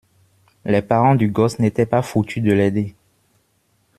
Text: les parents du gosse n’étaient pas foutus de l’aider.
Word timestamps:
les 0.65 0.81
parents 0.81 1.13
du 1.13 1.29
gosse 1.29 1.59
n’étaient 1.59 1.85
pas 1.85 2.01
foutus 2.01 2.41
de 2.41 2.51
l’aider. 2.53 2.95